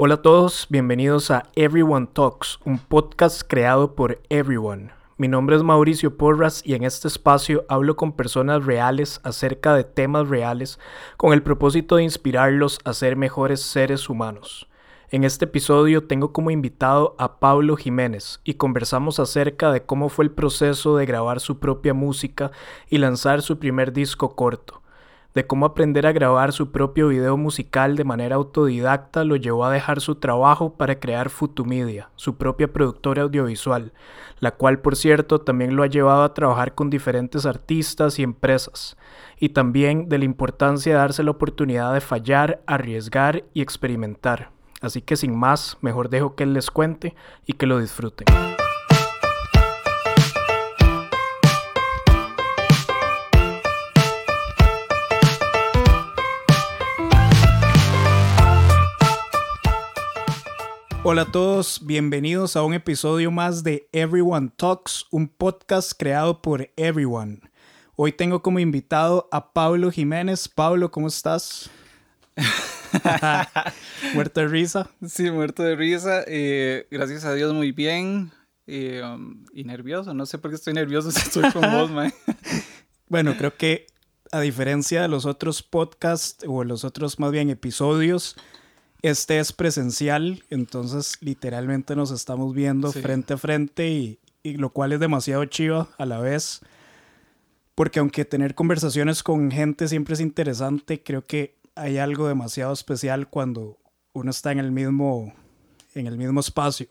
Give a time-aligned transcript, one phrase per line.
[0.00, 4.92] Hola a todos, bienvenidos a Everyone Talks, un podcast creado por Everyone.
[5.16, 9.82] Mi nombre es Mauricio Porras y en este espacio hablo con personas reales acerca de
[9.82, 10.78] temas reales
[11.16, 14.68] con el propósito de inspirarlos a ser mejores seres humanos.
[15.10, 20.26] En este episodio tengo como invitado a Pablo Jiménez y conversamos acerca de cómo fue
[20.26, 22.52] el proceso de grabar su propia música
[22.88, 24.80] y lanzar su primer disco corto,
[25.34, 29.72] de cómo aprender a grabar su propio video musical de manera autodidacta lo llevó a
[29.72, 33.92] dejar su trabajo para crear Futumedia, su propia productora audiovisual,
[34.40, 38.96] la cual por cierto también lo ha llevado a trabajar con diferentes artistas y empresas,
[39.38, 44.50] y también de la importancia de darse la oportunidad de fallar, arriesgar y experimentar.
[44.80, 47.14] Así que sin más, mejor dejo que él les cuente
[47.46, 48.26] y que lo disfruten.
[61.10, 66.70] Hola a todos, bienvenidos a un episodio más de Everyone Talks, un podcast creado por
[66.76, 67.40] Everyone.
[67.96, 70.50] Hoy tengo como invitado a Pablo Jiménez.
[70.50, 71.70] Pablo, ¿cómo estás?
[74.12, 74.90] muerto de risa.
[75.06, 76.24] Sí, muerto de risa.
[76.26, 78.30] Eh, gracias a Dios, muy bien.
[78.66, 80.12] Eh, um, y nervioso.
[80.12, 82.12] No sé por qué estoy nervioso si estoy con vos, man.
[83.08, 83.86] bueno, creo que
[84.30, 88.36] a diferencia de los otros podcasts o los otros más bien episodios,
[89.02, 90.44] este es presencial.
[90.50, 95.88] Entonces, literalmente nos estamos viendo frente a frente y, y lo cual es demasiado chivo
[95.98, 96.60] a la vez.
[97.74, 103.28] Porque aunque tener conversaciones con gente siempre es interesante, creo que hay algo demasiado especial
[103.28, 103.78] cuando
[104.12, 105.32] uno está en el mismo,
[105.94, 106.88] en el mismo espacio,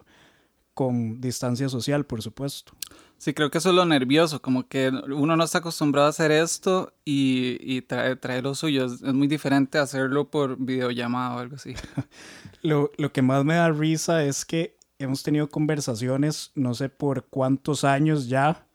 [0.74, 2.72] con distancia social, por supuesto.
[3.18, 6.32] Sí, creo que eso es lo nervioso, como que uno no está acostumbrado a hacer
[6.32, 8.86] esto y, y trae, lo suyo.
[8.86, 11.74] Es, muy diferente hacerlo por videollamada o algo así.
[12.62, 17.26] lo, lo que más me da risa es que hemos tenido conversaciones, no sé por
[17.26, 18.68] cuántos años ya,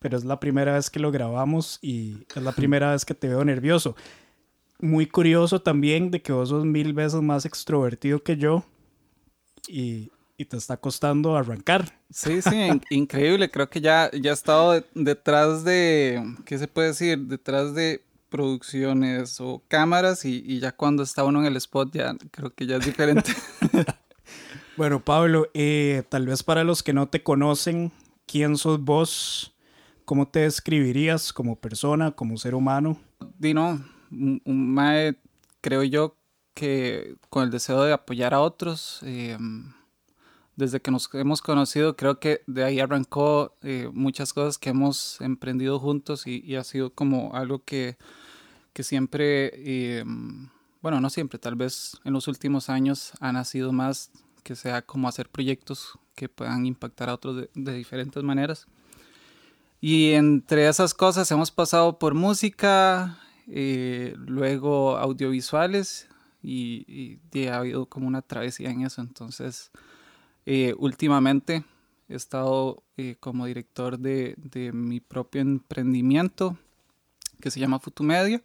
[0.00, 3.28] pero es la primera vez que lo grabamos y es la primera vez que te
[3.28, 3.94] veo nervioso
[4.78, 8.64] muy curioso también de que vos sos mil veces más extrovertido que yo
[9.68, 10.10] y,
[10.44, 11.98] te está costando arrancar.
[12.10, 13.50] Sí, sí, increíble.
[13.50, 17.18] Creo que ya, ya he estado detrás de, ¿qué se puede decir?
[17.20, 22.54] Detrás de producciones o cámaras y, ya cuando está uno en el spot ya creo
[22.54, 23.32] que ya es diferente.
[24.76, 27.92] bueno, Pablo, eh, tal vez para los que no te conocen,
[28.26, 29.54] ¿quién sos vos?
[30.04, 32.98] ¿Cómo te describirías como persona, como ser humano?
[33.38, 35.16] Dino, un, mae,
[35.60, 36.16] creo yo,
[36.54, 39.36] que con el deseo de apoyar a otros, eh,
[40.56, 45.20] desde que nos hemos conocido, creo que de ahí arrancó eh, muchas cosas que hemos
[45.20, 47.96] emprendido juntos y, ha sido como algo que,
[48.72, 50.04] que siempre, eh,
[50.82, 54.10] bueno, no siempre, tal vez en los últimos años ha nacido más
[54.42, 58.66] que sea como hacer proyectos que puedan impactar a otros de, de diferentes maneras.
[59.80, 63.18] Y entre esas cosas hemos pasado por música,
[63.48, 66.08] eh, luego audiovisuales
[66.42, 67.18] y,
[67.48, 69.00] ha habido como una travesía en eso.
[69.00, 69.70] Entonces,
[70.46, 71.64] eh, últimamente
[72.08, 74.36] he estado eh, como director de,
[74.72, 76.56] mi propio emprendimiento
[77.40, 78.42] que se llama Futumedia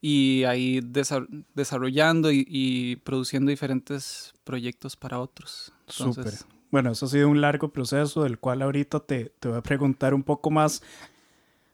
[0.00, 0.80] y ahí
[1.54, 5.72] desarrollando y, produciendo diferentes proyectos para otros.
[5.86, 6.34] Súper.
[6.70, 10.14] Bueno, eso ha sido un largo proceso del cual ahorita te, te voy a preguntar
[10.14, 10.82] un poco más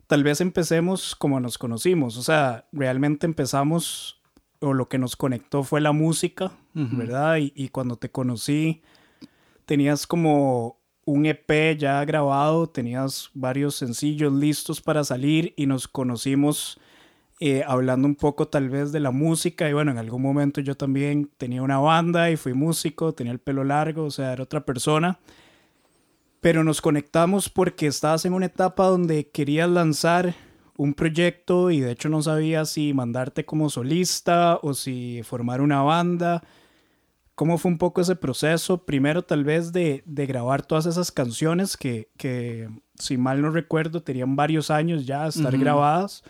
[0.08, 4.20] tal vez empecemos como nos conocimos, o sea, realmente empezamos
[4.60, 7.36] o lo que nos conectó fue la música, ¿verdad?
[7.38, 8.82] Y, cuando te conocí,
[9.68, 16.80] tenías como un EP ya grabado, tenías varios sencillos listos para salir y nos conocimos
[17.38, 20.74] eh, hablando un poco tal vez de la música y bueno, en algún momento yo
[20.74, 24.64] también tenía una banda y fui músico, tenía el pelo largo, o sea, era otra
[24.64, 25.18] persona
[26.40, 30.34] pero nos conectamos porque estabas en una etapa donde querías lanzar
[30.76, 35.82] un proyecto y de hecho no sabías si mandarte como solista o si formar una
[35.82, 36.44] banda.
[37.38, 38.84] ¿Cómo fue un poco ese proceso?
[38.84, 42.68] Primero tal vez de, grabar todas esas canciones que, que,
[42.98, 46.24] si mal no recuerdo, tenían varios años ya estar grabadas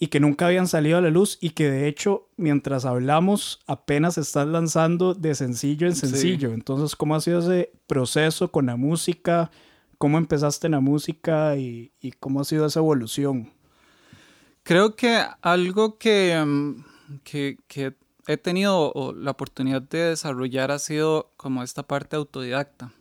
[0.00, 4.18] y que nunca habían salido a la luz y que de hecho mientras hablamos apenas
[4.18, 6.52] estás lanzando de sencillo en sencillo.
[6.52, 9.52] Entonces, ¿cómo ha sido ese proceso con la música?
[9.98, 13.52] ¿Cómo empezaste en la música y, cómo ha sido esa evolución?
[14.64, 17.94] Creo que algo que, mm, que, que
[18.28, 22.92] he tenido la oportunidad de desarrollar ha sido como esta parte autodidacta.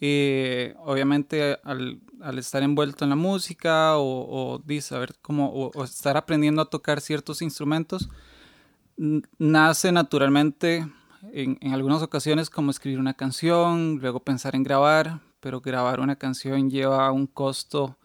[0.00, 2.00] Y obviamente al,
[2.38, 7.42] estar envuelto en la música o, o saber cómo, o, estar aprendiendo a tocar ciertos
[7.42, 8.08] instrumentos,
[8.96, 10.88] nace naturalmente
[11.34, 16.16] en, en, algunas ocasiones como escribir una canción, luego pensar en grabar, pero grabar una
[16.16, 17.98] canción lleva un costo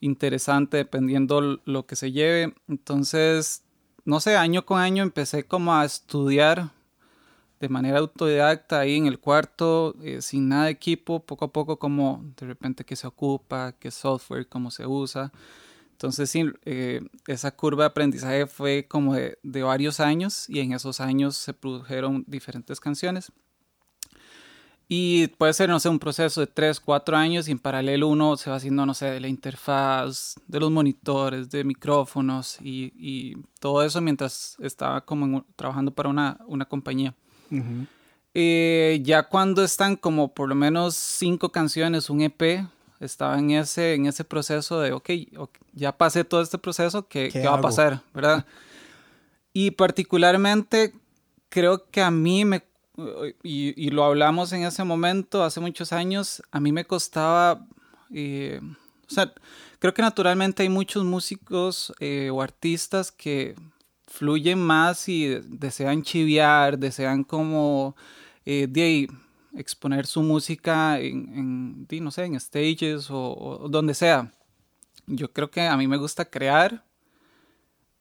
[0.00, 2.54] interesante dependiendo lo que se lleve.
[2.66, 3.65] Entonces,
[4.06, 6.70] no sé, año con año empecé como a estudiar
[7.60, 11.78] de manera autodidacta ahí en el cuarto, eh, sin nada de equipo, poco a poco
[11.78, 15.32] como de repente qué se ocupa, qué software, cómo se usa.
[15.92, 20.72] Entonces sí, eh, esa curva de aprendizaje fue como de, de, varios años y en
[20.72, 23.32] esos años se produjeron diferentes canciones.
[24.88, 28.36] Y puede ser, no sé, un proceso de 3, 4 años y en paralelo uno
[28.36, 33.36] se va haciendo, no sé, de la interfaz, de los monitores, de micrófonos y, y
[33.58, 37.14] todo eso mientras estaba como trabajando para una, una compañía.
[38.32, 42.64] eh, ya cuando están como por lo menos cinco canciones, un EP,
[43.00, 47.28] estaba en ese, en ese proceso de, ok, okay ya pasé todo este proceso, ¿qué,
[47.28, 48.02] ¿Qué, ¿qué va a pasar?
[48.14, 48.46] ¿Verdad?
[49.52, 50.94] y particularmente
[51.48, 52.62] creo que a mí me,
[53.42, 57.66] y, y, lo hablamos en ese momento, hace muchos años, a mí me costaba,
[58.12, 58.60] eh,
[59.08, 59.32] o sea,
[59.78, 63.54] creo que naturalmente hay muchos músicos eh, o artistas que
[64.06, 67.96] fluyen más y desean chiviar, desean como
[68.44, 69.08] eh, de
[69.56, 74.32] exponer su música en, en, no sé, en stages o, o, donde sea.
[75.06, 76.84] Yo creo que a mí me gusta crear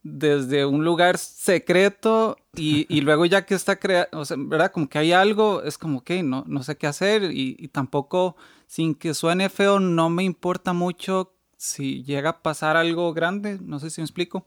[0.06, 4.72] desde un lugar secreto y, y luego ya que está creado, o sea, ¿verdad?
[4.72, 8.36] Como que hay algo, es como que no, no sé qué hacer y, y tampoco,
[8.68, 13.80] sin que suene feo, no me importa mucho si llega a pasar algo grande, no
[13.80, 14.46] sé si me explico.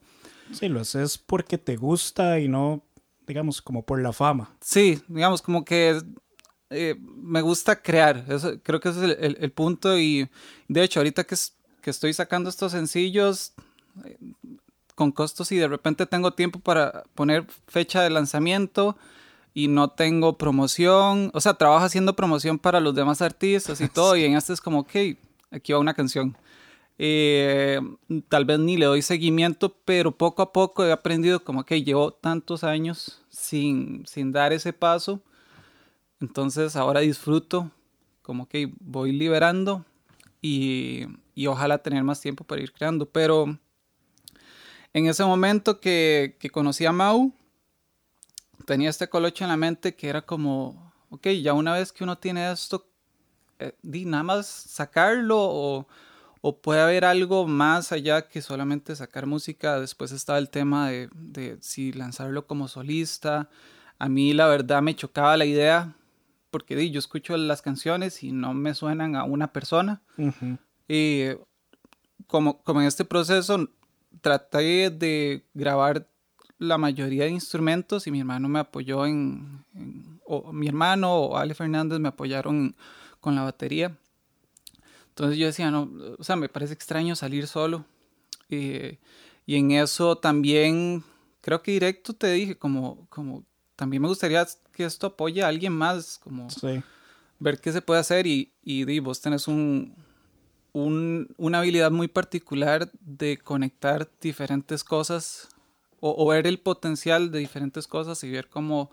[0.52, 2.84] Sí, lo haces porque te gusta y no,
[3.26, 4.56] digamos, como por la fama.
[4.60, 6.00] Sí, digamos, como que
[6.70, 8.24] eh, me gusta crear.
[8.28, 9.98] Eso, creo que ese es el, el, el, punto.
[9.98, 10.30] Y
[10.68, 13.54] de hecho, ahorita que, es, que estoy sacando estos sencillos
[14.04, 14.16] eh,
[14.98, 18.96] con costos y de repente tengo tiempo para poner fecha de lanzamiento
[19.54, 21.30] y no tengo promoción.
[21.34, 24.16] O sea, trabajo haciendo promoción para los demás artistas y todo.
[24.16, 24.90] y en este es como, ok,
[25.52, 26.36] aquí va una canción.
[26.98, 27.80] Eh,
[28.28, 32.10] tal vez ni le doy seguimiento, pero poco a poco he aprendido como que llevo
[32.10, 35.22] tantos años sin, sin dar ese paso.
[36.20, 37.70] Entonces ahora disfruto,
[38.22, 39.84] como que voy liberando
[40.42, 41.06] y,
[41.36, 43.06] y, ojalá tener más tiempo para ir creando.
[43.06, 43.58] Pero
[44.98, 47.32] en ese momento que, que conocí a Mau,
[48.66, 52.18] tenía este colocho en la mente que era como, ok, ya una vez que uno
[52.18, 52.86] tiene esto,
[53.58, 55.88] eh, di nada más sacarlo o
[56.40, 59.80] o puede haber algo más allá que solamente sacar música.
[59.80, 63.48] Después está el tema de, de, si lanzarlo como solista.
[63.98, 65.94] A mí la verdad me chocaba la idea
[66.50, 70.00] porque di, yo escucho las canciones y no me suenan a una persona.
[70.16, 70.58] Uh -huh.
[70.88, 71.36] Y
[72.26, 73.68] como, como en este proceso
[74.20, 76.08] traté de grabar
[76.58, 81.36] la mayoría de instrumentos y mi hermano me apoyó en, en o mi hermano o
[81.36, 82.76] Ale Fernández me apoyaron
[83.20, 83.96] con la batería.
[85.08, 87.84] Entonces yo decía, no, o sea, me parece extraño salir solo.
[88.50, 88.98] Eh,
[89.46, 91.02] y en eso también,
[91.40, 93.44] creo que directo te dije, como, como
[93.74, 96.82] también me gustaría que esto apoye a alguien más, como sí.
[97.38, 98.26] ver qué se puede hacer.
[98.26, 99.96] Y, y, y vos tenés un,
[100.84, 105.48] un, una habilidad muy particular de conectar diferentes cosas
[106.00, 108.90] o, o, ver el potencial de diferentes cosas y ver cómo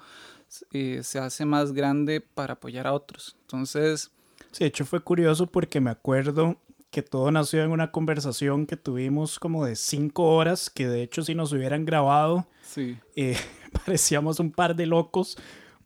[0.71, 3.35] eh, se hace más grande para apoyar a otros.
[3.41, 4.11] Entonces
[4.51, 6.57] Sí, de hecho fue curioso porque me acuerdo
[6.89, 11.23] que todo nació en una conversación que tuvimos como de cinco horas, que de hecho
[11.23, 12.97] si nos hubieran grabado, sí.
[13.17, 13.37] eh,
[13.85, 15.37] parecíamos un par de locos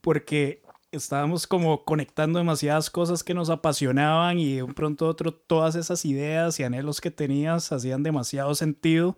[0.01, 5.33] porque estábamos como conectando demasiadas cosas que nos apasionaban y de un pronto a otro
[5.33, 9.17] todas esas ideas y anhelos que tenías hacían demasiado sentido.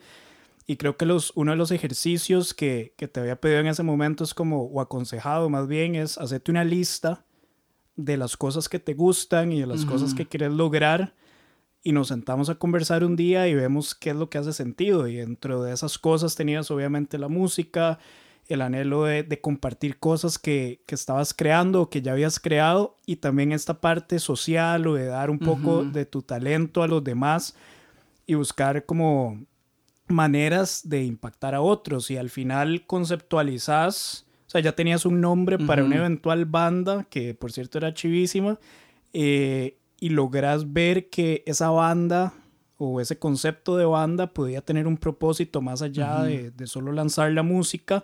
[0.68, 3.84] Y creo que los, uno de los ejercicios que, que te había pedido en ese
[3.84, 7.26] momento es como, o aconsejado más bien, es hacerte una lista
[7.96, 9.90] de las cosas que te gustan y de las uh -huh.
[9.90, 11.14] cosas que quieres lograr
[11.84, 15.08] y nos sentamos a conversar un día y vemos qué es lo que hace sentido
[15.08, 18.00] y dentro de esas cosas tenías obviamente la música,
[18.48, 22.98] el anhelo de, de compartir cosas que, que, estabas creando o que ya habías creado
[23.06, 25.92] y también esta parte social o de dar un poco uh -huh.
[25.92, 27.56] de tu talento a los demás
[28.26, 29.46] y buscar como
[30.08, 35.56] maneras de impactar a otros y al final conceptualizas o sea, ya tenías un nombre
[35.56, 35.66] uh -huh.
[35.66, 38.60] para una eventual banda, que por cierto era chivísima,
[39.14, 42.34] eh, y logras ver que esa banda
[42.76, 46.26] o ese concepto de banda podía tener un propósito más allá uh -huh.
[46.26, 48.04] de, de, solo lanzar la música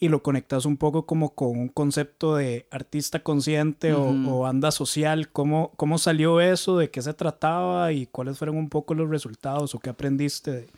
[0.00, 4.28] y lo conectas un poco como con un concepto de artista consciente uh -huh.
[4.28, 5.30] o, o, banda social.
[5.30, 6.78] ¿Cómo, ¿Cómo salió eso?
[6.78, 7.92] ¿De qué se trataba?
[7.92, 10.68] ¿Y cuáles fueron un poco los resultados o qué aprendiste de,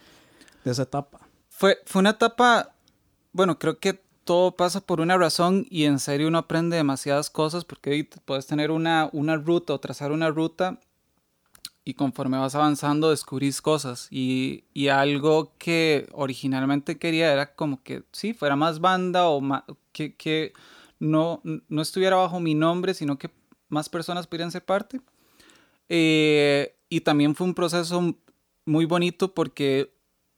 [0.64, 1.20] de esa etapa?
[1.50, 2.74] Fue, fue una etapa,
[3.32, 7.64] bueno, creo que todo pasa por una razón y en serio uno aprende demasiadas cosas
[7.64, 10.78] porque puedes tener una, una ruta o trazar una ruta
[11.84, 18.04] y conforme vas avanzando descubrís cosas y, y, algo que originalmente quería era como que
[18.12, 19.42] sí, fuera más banda o
[19.92, 20.52] que, que
[20.98, 23.30] no, no estuviera bajo mi nombre, sino que
[23.68, 25.00] más personas pudieran ser parte.
[25.88, 28.14] Eh, y también fue un proceso
[28.66, 29.92] muy bonito porque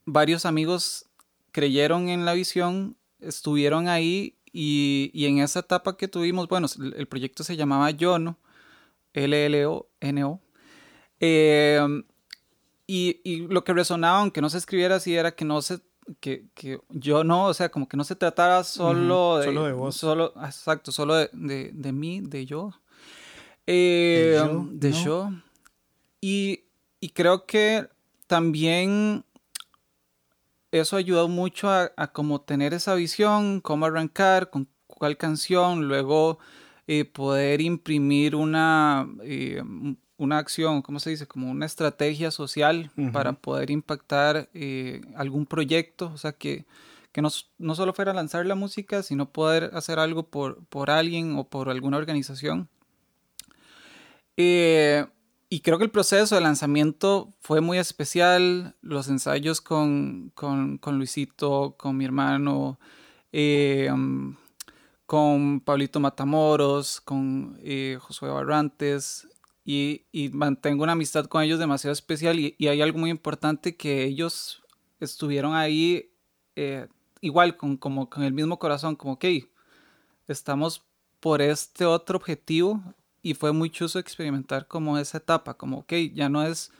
[0.06, 1.06] varios amigos
[1.50, 7.06] creyeron en la visión, estuvieron ahí y, y en esa etapa que tuvimos, bueno, el,
[7.06, 8.38] proyecto se llamaba Yono,
[9.12, 10.40] L-L-O-N-O.
[11.24, 12.02] Em,
[12.88, 15.78] y, y, lo que resonaba, aunque no se escribiera así, era que no se
[16.18, 19.44] que, que, yo no, o sea, como que no se tratara solo de...
[19.44, 19.94] Solo de vos.
[19.96, 22.72] Solo, exacto, solo de, de, de mí, de yo.
[23.68, 25.30] Eh, de yo.
[26.20, 26.64] Y,
[26.98, 27.88] y, creo que
[28.26, 29.24] también
[30.72, 36.40] eso ayudó mucho a, a, como tener esa visión, cómo arrancar, con cuál canción, luego
[36.88, 39.62] eh, poder imprimir una, eh,
[40.22, 41.26] una acción, ¿cómo se dice?
[41.26, 46.64] Como una estrategia social para poder impactar eh, algún proyecto, o sea, que,
[47.10, 51.36] que no, no, solo fuera lanzar la música, sino poder hacer algo por, por alguien
[51.36, 52.68] o por alguna organización.
[54.36, 55.04] Eh,
[55.48, 60.98] y creo que el proceso de lanzamiento fue muy especial, los ensayos con, con, con
[60.98, 62.78] Luisito, con mi hermano,
[63.32, 63.90] eh,
[65.04, 67.58] con Pablito Matamoros, con
[68.00, 69.26] Josué Barrantes,
[69.64, 74.62] y, mantengo una amistad con ellos demasiado especial y, hay algo muy importante que ellos
[75.00, 76.10] estuvieron ahí
[76.56, 76.88] eh,
[77.20, 77.78] igual, con,
[78.18, 79.24] el mismo corazón, como, ok,
[80.28, 80.82] estamos
[81.20, 82.82] por este otro objetivo
[83.22, 86.72] y fue muy chuso experimentar como esa etapa, como, ok, ya no es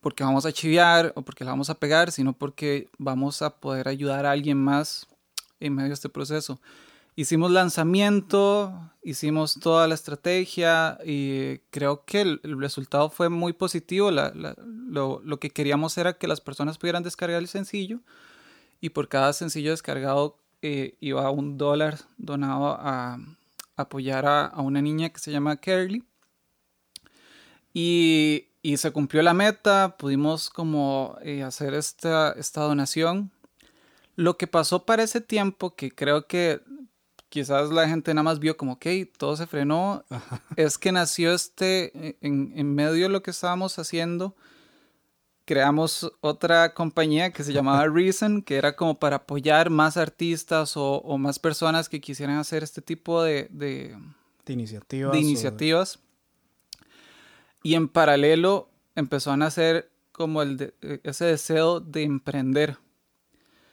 [0.00, 3.88] porque vamos a chiviar o porque la vamos a pegar, sino porque vamos a poder
[3.88, 5.06] ayudar a alguien más
[5.58, 6.60] en medio de este proceso
[7.16, 14.10] hicimos lanzamiento, hicimos toda la estrategia y creo que el, resultado fue muy positivo.
[14.10, 18.00] lo, que queríamos era que las personas pudieran descargar el sencillo
[18.80, 23.18] y por cada sencillo descargado eh, iba un dólar donado a,
[23.76, 26.04] apoyar a, una niña que se llama Kerly.
[27.72, 33.30] Y, se cumplió la meta, pudimos como eh, hacer esta, esta donación.
[34.16, 36.62] Lo que pasó para ese tiempo, que creo que
[37.28, 40.04] quizás la gente nada más vio como, que todo se frenó,
[40.56, 44.34] es que nació este, e, en, en, medio de lo que estábamos haciendo,
[45.44, 50.96] creamos otra compañía que se llamaba Reason, que era como para apoyar más artistas o,
[50.96, 53.96] o más personas que quisieran hacer este tipo de, de,
[54.44, 55.12] de iniciativas.
[55.12, 55.98] De iniciativas.
[57.62, 62.78] Y en paralelo empezó a nacer como el e, ese deseo de emprender.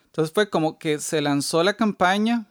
[0.06, 2.46] Entonces fue como que se lanzó la campaña,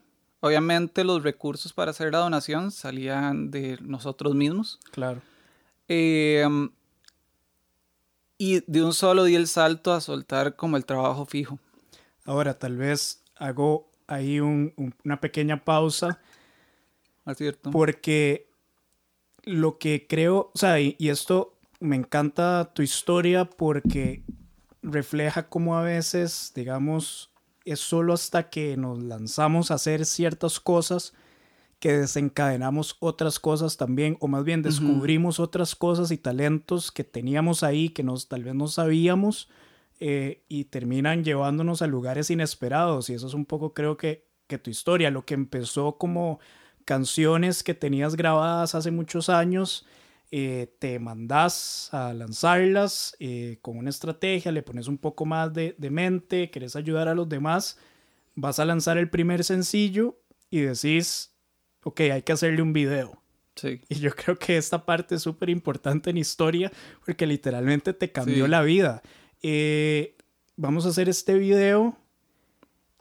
[0.44, 4.80] Obviamente los recursos para hacer la donación salían de nosotros mismos.
[4.90, 5.22] Claro.
[5.86, 6.68] Em,
[8.38, 11.60] y de un solo di el salto a soltar como el trabajo fijo.
[12.24, 16.20] Ahora, tal vez hago ahí una pequeña pausa.
[17.24, 17.70] Es cierto.
[17.70, 18.50] Porque
[19.44, 24.24] lo que creo, o sea, y, y esto me encanta tu historia porque
[24.82, 27.31] refleja cómo a veces, digamos,
[27.64, 31.12] es solo hasta que nos lanzamos a hacer ciertas cosas
[31.78, 37.64] que desencadenamos otras cosas también, o más bien descubrimos otras cosas y talentos que teníamos
[37.64, 39.48] ahí, que nos, tal vez no sabíamos,
[39.98, 43.10] eh, y terminan llevándonos a lugares inesperados.
[43.10, 46.38] Y eso es un poco, creo que, que tu historia, lo que empezó como
[46.84, 49.84] canciones que tenías grabadas hace muchos años
[50.34, 55.74] eh, te mandas a lanzarlas eh, con una estrategia, le pones un poco más de,
[55.76, 57.78] de, mente, querés ayudar a los demás,
[58.34, 61.34] vas a lanzar el primer sencillo y decís,
[61.84, 63.20] ok, hay que hacerle un video.
[63.56, 63.82] Sí.
[63.90, 66.72] Y yo creo que esta parte es súper importante en historia
[67.04, 69.02] porque literalmente te cambió la vida.
[69.42, 70.16] Eh,
[70.56, 71.94] vamos a hacer este video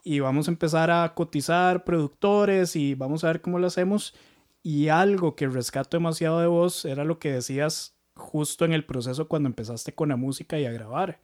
[0.04, 4.14] y vamos a empezar a cotizar productores y vamos a ver cómo lo hacemos.
[4.62, 9.28] Y algo que rescato demasiado de vos era lo que decías justo en el proceso
[9.28, 11.20] cuando empezaste con la música y a grabar.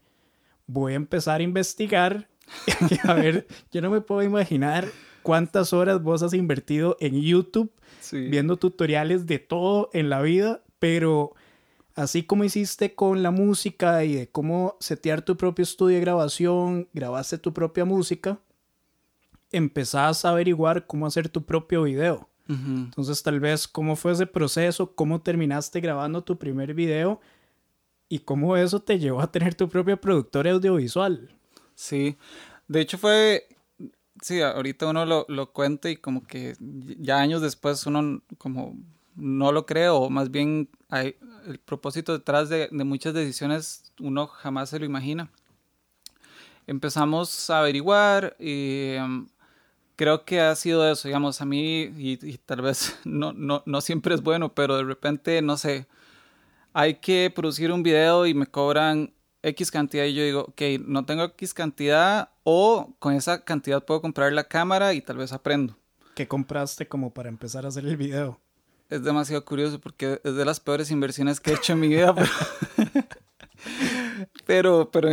[0.67, 2.29] Voy a empezar a investigar
[2.91, 4.89] y a ver, yo no me puedo imaginar
[5.23, 7.71] cuántas horas vos has invertido en YouTube
[8.13, 11.35] viendo tutoriales de todo en la vida, pero
[11.95, 16.89] así como hiciste con la música y de cómo setear tu propio estudio de grabación,
[16.93, 18.39] grabaste tu propia música,
[19.51, 22.29] empezás a averiguar cómo hacer tu propio video.
[22.49, 24.95] Entonces, tal vez, ¿cómo fue ese proceso?
[24.95, 27.21] ¿Cómo terminaste grabando tu primer video?
[28.09, 31.31] ¿Y cómo eso te llevó a tener tu propia productora audiovisual?
[31.75, 32.17] Sí,
[32.67, 33.47] de hecho fue,
[34.23, 36.57] sí, ahorita uno lo, lo cuenta y como que
[36.99, 38.77] ya años después uno como
[39.15, 44.27] no lo cree o más bien hay el propósito detrás de, de muchas decisiones uno
[44.27, 45.31] jamás se lo imagina.
[46.67, 49.27] Empezamos a averiguar y em,
[49.99, 53.81] creo que ha sido eso, digamos, a mí y, y tal vez no, no, no
[53.81, 55.87] siempre es bueno, pero de repente, no sé,
[56.73, 59.13] hay que producir un video y me cobran
[59.43, 64.01] X cantidad y yo digo, ok, no tengo X cantidad o con esa cantidad puedo
[64.01, 65.77] comprar la cámara y tal vez aprendo.
[66.15, 68.41] ¿Qué compraste como para empezar a hacer el video?
[68.91, 72.15] Es demasiado curioso porque es de las peores inversiones que he hecho en mi vida.
[74.47, 75.11] Pero, pero,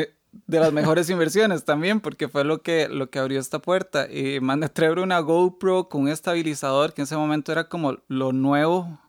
[0.48, 4.12] de las mejores inversiones también porque fue lo que, lo que abrió esta puerta.
[4.12, 7.98] Y mandé a traer una GoPro con un estabilizador que en ese momento era como
[8.08, 9.00] lo nuevo.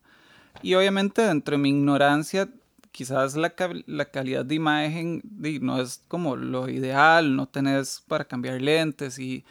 [0.62, 2.49] Y obviamente dentro de mi ignorancia
[2.97, 3.52] quizás la,
[3.85, 5.21] la calidad de imagen
[5.61, 9.45] no es como lo ideal, no tenés para cambiar lentes y,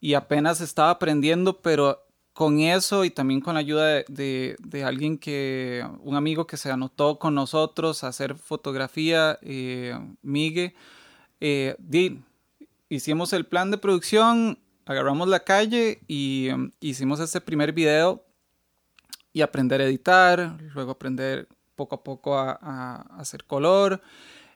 [0.00, 4.84] y, apenas estaba aprendiendo, pero con eso y también con la ayuda de, de, de
[4.84, 10.76] alguien que, un amigo que se anotó con nosotros a hacer fotografía, eh, Migue,
[11.40, 11.76] eh,
[12.88, 18.24] hicimos el plan de producción, agarramos la calle y um, hicimos ese primer video
[19.32, 24.00] y aprender a editar, luego aprender poco a poco a, hacer color.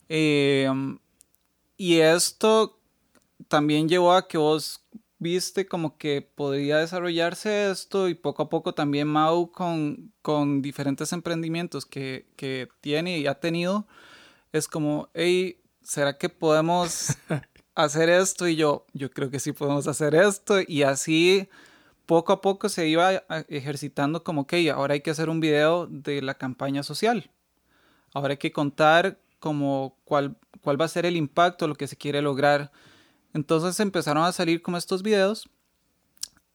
[0.09, 0.69] Eh,
[1.77, 2.79] y esto
[3.49, 4.85] también llevó a que vos
[5.21, 11.13] viste como que podría desarrollarse esto y poco a poco también Mau con, con diferentes
[11.13, 13.87] emprendimientos que, que, tiene y ha tenido,
[14.53, 15.61] es como, hey,
[15.91, 17.17] ¿será que podemos
[17.75, 18.47] hacer esto?
[18.47, 20.61] Y yo, yo creo que sí podemos hacer esto.
[20.65, 21.49] Y así
[22.07, 26.23] poco a poco se iba ejercitando como que ahora hay que hacer un video de
[26.23, 27.33] la campaña social.
[28.15, 31.97] Ahora hay que contar como cuál, cuál va a ser el impacto, lo que se
[31.97, 32.71] quiere lograr.
[33.35, 35.49] Entonces empezaron a salir como estos videos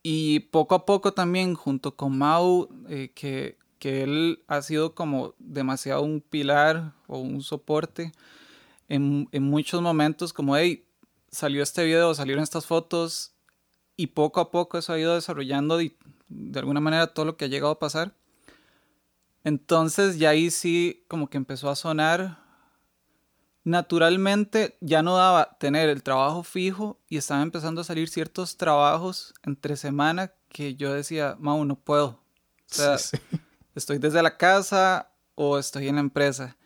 [0.02, 5.36] y poco a poco también junto con Mau, eh, que, que él ha sido como
[5.40, 8.14] demasiado un pilar o un soporte
[8.90, 10.88] en, en muchos momentos como, hey,
[11.32, 13.36] salió este video, salieron estas fotos,
[13.98, 15.96] y poco a poco eso ha ido desarrollando de,
[16.28, 18.14] de alguna manera todo lo que ha llegado a pasar.
[19.44, 22.44] Entonces ya ahí sí como que empezó a sonar.
[23.64, 29.34] Naturalmente ya no daba tener el trabajo fijo y estaban empezando a salir ciertos trabajos
[29.44, 32.08] entre semana que yo decía, Mau, no puedo.
[32.08, 33.40] O sea, sí, sí.
[33.76, 36.58] estoy desde la casa o estoy en la empresa.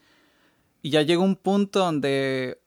[0.82, 2.60] Y ya llegó un punto donde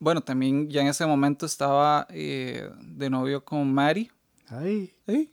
[0.00, 4.10] bueno, también ya en ese momento estaba eh, de novio con Mari.
[4.48, 4.92] Ay.
[5.06, 5.30] ¿Sí?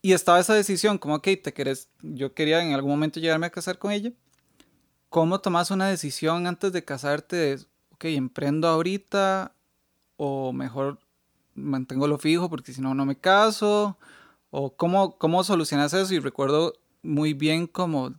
[0.00, 3.50] y estaba esa decisión, como, ok, te querés, yo quería en algún momento llegarme a
[3.50, 4.12] casar con ella.
[5.08, 7.36] ¿Cómo tomas una decisión antes de casarte?
[7.36, 7.54] De,
[7.90, 9.52] ok, emprendo ahorita
[10.16, 11.00] o mejor
[11.54, 13.98] mantengo lo fijo porque si no, no me caso.
[14.50, 16.14] O cómo, cómo solucionas eso.
[16.14, 18.14] Y recuerdo muy bien como,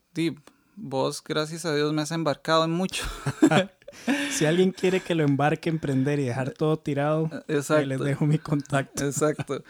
[0.76, 3.04] vos, gracias a Dios, me has embarcado en mucho.
[4.32, 9.06] si alguien quiere que lo embarque emprender y dejar todo tirado, les dejo mi contacto.
[9.06, 9.64] Exacto.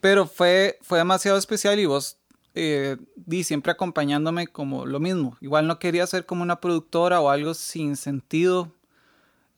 [0.00, 2.18] Pero fue, fue demasiado especial y vos
[2.54, 5.36] eh, di siempre acompañándome como lo mismo.
[5.40, 8.72] Igual no quería ser como una productora o algo sin sentido.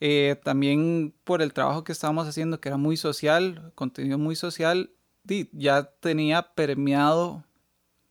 [0.01, 4.91] Eh, también por el trabajo que estábamos haciendo, que era muy social, contenido muy social,
[5.25, 7.45] di, ya tenía permeado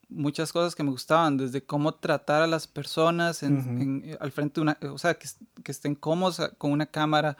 [0.09, 3.81] muchas cosas que me gustaban, desde cómo tratar a las personas en, uh -huh.
[3.81, 5.27] en, al frente de una, o sea, que,
[5.63, 7.37] que, estén cómodos con una cámara,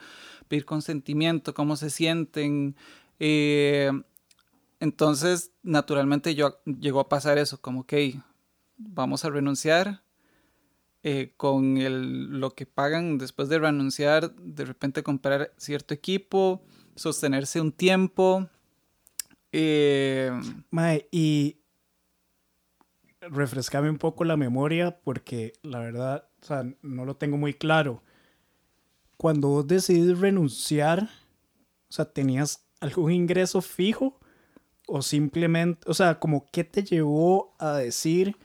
[0.48, 2.76] pedir consentimiento, cómo se sienten.
[3.18, 3.90] Eh,
[4.78, 8.20] entonces, naturalmente yo llegó a pasar eso, como que
[8.76, 10.02] vamos a renunciar.
[11.02, 16.62] Eh, con el, lo que pagan después de renunciar, de repente comprar cierto equipo,
[16.94, 18.50] sostenerse un tiempo.
[19.50, 20.30] Eh...
[20.70, 21.59] Mae, y
[23.20, 28.02] refrescame un poco la memoria porque la verdad, o sea, no lo tengo muy claro.
[29.16, 31.10] Cuando vos decidís renunciar,
[31.88, 34.18] o sea, ¿tenías algún ingreso fijo?
[34.86, 38.36] O simplemente, o sea, como qué te llevó a decir,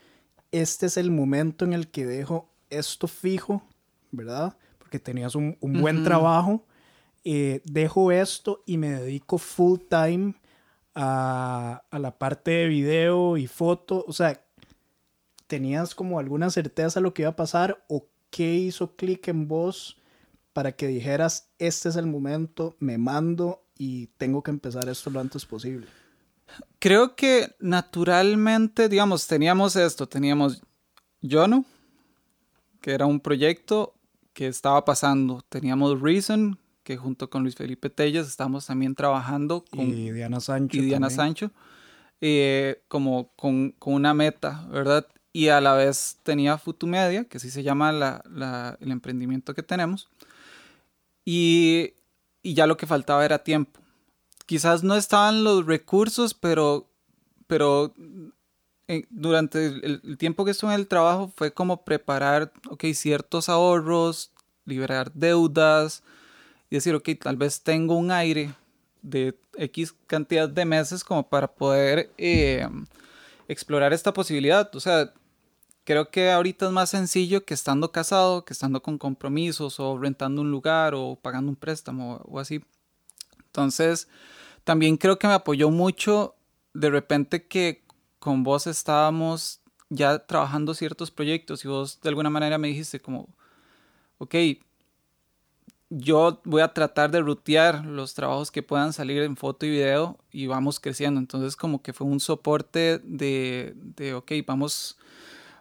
[0.52, 3.62] este es el momento en el que dejo esto fijo,
[4.10, 4.56] ¿verdad?
[4.78, 6.04] Porque tenías un, un buen uh -huh.
[6.04, 6.66] trabajo,
[7.24, 10.34] eh, dejo esto y me dedico full time
[10.94, 14.45] a, a la parte de video y foto, o sea,
[15.46, 19.48] ¿tenías como alguna certeza de lo que iba a pasar o qué hizo clic en
[19.48, 20.00] vos
[20.52, 25.20] para que dijeras, este es el momento, me mando y tengo que empezar esto lo
[25.20, 25.86] antes posible?
[26.78, 30.62] Creo que naturalmente, digamos, teníamos esto, teníamos
[31.20, 31.64] Yono,
[32.80, 33.94] que era un proyecto
[34.32, 39.88] que estaba pasando, teníamos Reason, que junto con Luis Felipe Telles estamos también trabajando con...
[39.88, 40.76] Y Diana Sancho.
[40.76, 41.50] Y Diana Sancho,
[42.20, 45.06] eh, como con, con, una meta, ¿verdad?
[45.36, 49.62] Y a la vez tenía Futumedia, que así se llama la, la, el emprendimiento que
[49.62, 50.08] tenemos.
[51.26, 51.92] Y,
[52.42, 53.78] y ya lo que faltaba era tiempo.
[54.46, 56.88] Quizás no estaban los recursos, pero,
[57.46, 57.92] pero
[59.10, 64.30] durante el, tiempo que estuve en el trabajo fue como preparar, ok, ciertos ahorros,
[64.64, 66.02] liberar deudas
[66.70, 68.54] y decir, ok, tal vez tengo un aire
[69.02, 72.66] de X cantidad de meses como para poder eh,
[73.48, 74.74] explorar esta posibilidad.
[74.74, 75.12] O sea,
[75.86, 80.42] creo que ahorita es más sencillo que estando casado, que estando con compromisos o rentando
[80.42, 82.62] un lugar o pagando un préstamo o así.
[83.46, 84.08] Entonces,
[84.64, 86.34] también creo que me apoyó mucho
[86.74, 87.84] de repente que
[88.18, 93.28] con vos estábamos ya trabajando ciertos proyectos y vos de alguna manera me dijiste como,
[94.18, 94.34] ok,
[95.88, 100.18] yo voy a tratar de rutear los trabajos que puedan salir en foto y video
[100.32, 101.20] y vamos creciendo.
[101.20, 104.98] Entonces como que fue un soporte de, de ok, vamos,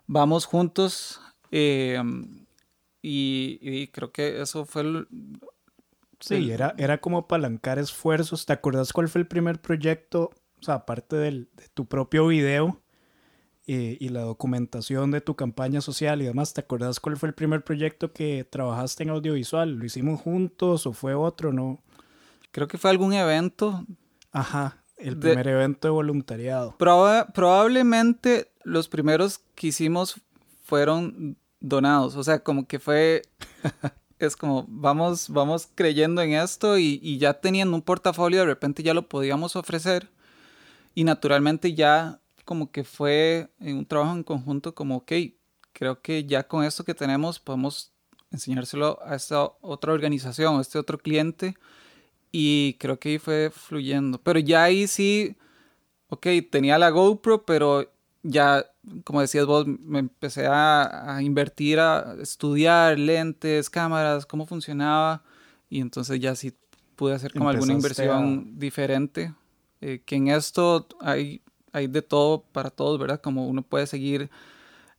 [0.07, 1.21] vamos juntos.
[1.51, 2.01] Eh,
[3.01, 5.07] y, creo que eso fue el,
[6.19, 8.45] Sí, era, era como apalancar esfuerzos.
[8.45, 12.81] ¿Te acuerdas cuál fue el primer proyecto o sea, aparte del, de tu propio video
[13.67, 17.35] eh, y la documentación de tu campaña social y demás, ¿te acuerdas cuál fue el
[17.35, 19.73] primer proyecto que trabajaste en audiovisual?
[19.73, 21.53] ¿Lo hicimos juntos o fue otro?
[21.53, 21.83] No.
[22.51, 23.85] Creo que fue algún evento.
[24.31, 26.75] Ajá, el primer evento de voluntariado.
[26.77, 30.21] probablemente los primeros que hicimos
[30.63, 33.21] fueron donados, o sea, como que fue
[34.19, 38.81] es como vamos, vamos creyendo en esto y, y, ya teniendo un portafolio de repente
[38.81, 40.09] ya lo podíamos ofrecer
[40.93, 45.11] y naturalmente ya como que fue un trabajo en conjunto como, ok,
[45.73, 47.91] creo que ya con esto que tenemos podemos
[48.31, 51.55] enseñárselo a esta otra organización, a este otro cliente.
[52.31, 54.19] Y creo que ahí fue fluyendo.
[54.19, 55.35] Pero ya ahí sí,
[56.09, 57.91] ok, tenía la GoPro, pero
[58.23, 58.65] ya,
[59.03, 65.23] como decías vos, me empecé a, a invertir, a estudiar lentes, cámaras, cómo funcionaba.
[65.69, 66.53] Y entonces ya sí
[66.95, 69.33] pude hacer como alguna inversión diferente
[69.81, 73.21] eh, que en esto hay, hay de todo para todos, ¿verdad?
[73.21, 74.29] Como uno puede seguir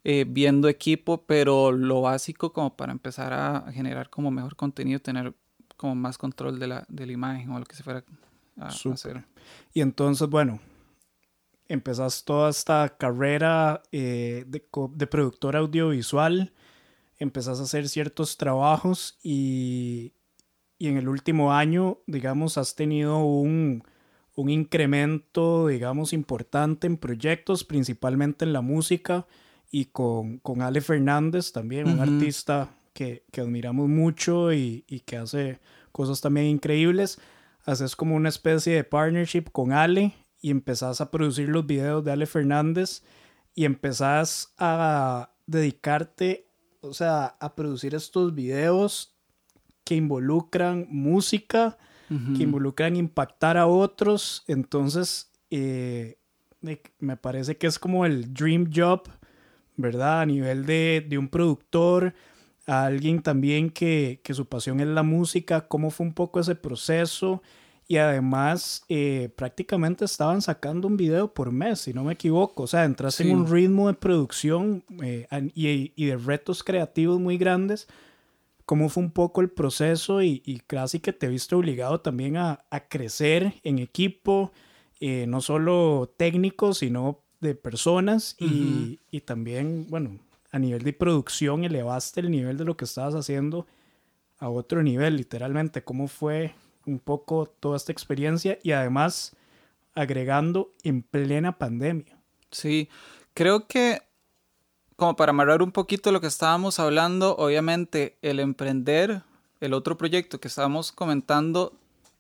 [0.05, 5.35] eh, viendo equipo, pero lo básico como para empezar a generar como mejor contenido, tener
[5.77, 8.05] como más control de la, de la imagen o lo que se fuera
[8.59, 9.25] a hacer.
[9.73, 10.61] Y entonces, bueno,
[11.69, 16.53] empezás toda esta carrera eh, de, de productor audiovisual,
[17.19, 20.13] empezás a hacer ciertos trabajos y,
[20.79, 23.83] y en el último año, digamos, has tenido un
[24.37, 29.27] un incremento, digamos, importante en proyectos, principalmente en la música
[29.71, 35.19] y con, con Ale Fernández también, un artista que, que, admiramos mucho y, y, que
[35.19, 35.61] hace
[35.93, 37.19] cosas también increíbles.
[37.65, 42.13] Haces como una especie de partnership con Ale y empezás a producir los videos de
[42.13, 43.03] Ale Fernández
[43.55, 46.49] y empezás a dedicarte,
[46.81, 49.15] o sea, a producir estos videos
[49.85, 51.77] que involucran música
[52.09, 54.45] que involucran impactar a otros.
[54.47, 56.19] Entonces, eh,
[56.61, 59.09] me parece que es como el dream job,
[59.77, 60.21] ¿verdad?
[60.21, 62.15] A nivel de, de un productor,
[62.67, 66.55] a alguien también que, que, su pasión es la música, cómo fue un poco ese
[66.55, 67.43] proceso.
[67.89, 72.65] Y además, eh, prácticamente estaban sacando un video por mes, si no me equivoco.
[72.65, 77.39] O sea, entraste en un ritmo de producción eh, y, y, de retos creativos muy
[77.39, 77.87] grandes.
[78.65, 82.65] Cómo fue un poco el proceso y, y casi que te viste obligado también a,
[82.71, 84.51] a crecer en equipo,
[84.99, 88.35] eh, no solo técnico, sino de personas.
[88.41, 90.19] Y, y, también, bueno,
[90.57, 93.67] a nivel de producción elevaste el nivel de lo que estabas haciendo
[94.39, 96.55] a otro nivel, literalmente, cómo fue
[96.87, 99.37] un poco toda esta experiencia y además
[99.95, 102.19] agregando en plena pandemia.
[102.51, 102.89] Sí,
[103.35, 104.03] creo que
[104.97, 109.23] como para amarrar un poquito lo que estábamos hablando, obviamente el emprender,
[109.61, 111.75] el otro proyecto que estábamos comentando,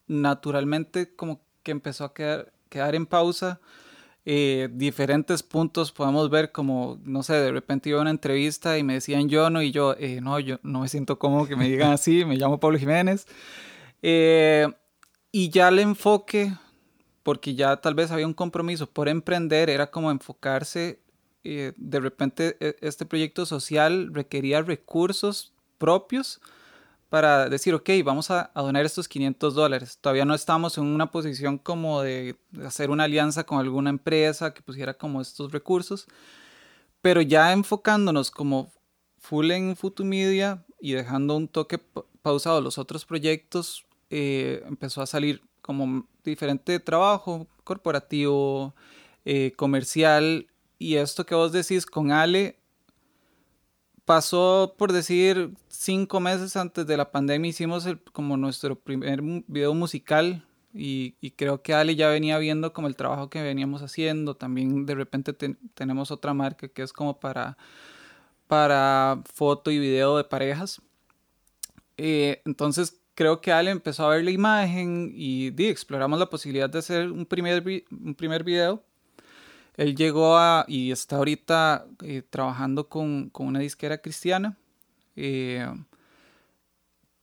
[0.09, 3.61] naturalmente como que empezó a quedar, quedar en pausa.
[4.29, 8.83] Eh, diferentes puntos podemos ver como, no sé, de repente iba a una entrevista y
[8.83, 11.69] me decían yo no y yo, eh, no, yo no me siento cómodo que me
[11.69, 13.27] digan así, me llamo Pablo Jiménez.
[14.03, 14.67] Eh,
[15.31, 16.53] y ya el enfoque,
[17.23, 20.99] porque ya tal vez había un compromiso por emprender, era como enfocarse
[21.49, 26.41] eh, de repente e, este proyecto social requería recursos propios
[27.09, 29.99] para decir, ok, vamos a, donar estos 500 dólares.
[30.01, 34.63] Todavía no estamos en una posición como de, hacer una alianza con alguna empresa que
[34.63, 36.07] pusiera como estos recursos,
[37.01, 38.73] pero ya enfocándonos como
[39.19, 41.79] full en Futumedia y dejando un toque
[42.23, 48.75] pausado los otros proyectos, eh, empezó a salir como diferente trabajo corporativo,
[49.25, 50.47] eh, comercial,
[50.79, 52.59] y esto que vos decís con Ale
[54.07, 60.47] pasó por decir cinco meses antes de la pandemia hicimos como nuestro primer video musical
[60.73, 64.37] y, creo que Ale ya venía viendo como el trabajo que veníamos haciendo.
[64.37, 65.33] También de repente
[65.75, 67.57] tenemos otra marca que es como para
[68.47, 70.81] para foto y video de parejas.
[71.97, 76.79] Eh, entonces creo que Ale empezó a ver la imagen y exploramos la posibilidad de
[76.79, 78.85] hacer un primer, un primer video
[79.77, 84.57] él llegó a, y está ahorita eh, trabajando con, una disquera cristiana.
[85.17, 85.67] Eh,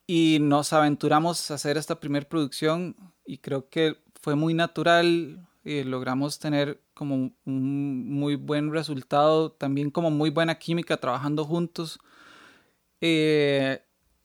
[0.05, 5.47] y nos aventuramos a hacer esta primera producción y creo que fue muy natural.
[5.65, 11.99] Eh, logramos tener como un muy buen resultado, también como muy buena química trabajando juntos.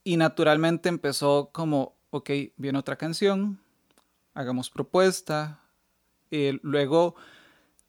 [0.04, 3.60] y naturalmente empezó como, ok, viene otra canción,
[4.34, 5.60] hagamos propuesta.
[6.62, 7.16] luego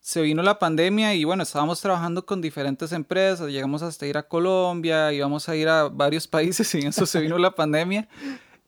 [0.01, 4.27] se vino la pandemia y bueno, estábamos trabajando con diferentes empresas, llegamos hasta ir a
[4.27, 8.07] Colombia, íbamos a ir a varios países y en eso se vino la pandemia.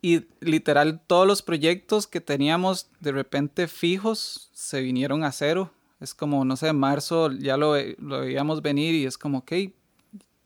[0.04, 5.70] Y literal todos los proyectos que teníamos de repente fijos se vinieron a cero.
[6.00, 9.52] Es como, no sé, marzo ya lo, lo veíamos venir y es como, ok,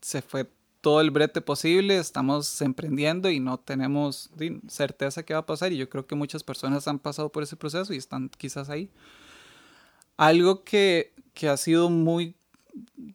[0.02, 0.46] se fue
[0.82, 4.30] todo el brete posible, estamos emprendiendo y no tenemos
[4.68, 5.72] certeza qué va a pasar.
[5.72, 8.88] Y yo creo que muchas personas han pasado por ese proceso y están quizás ahí.
[10.16, 11.12] Algo que,
[11.48, 12.34] ha sido muy,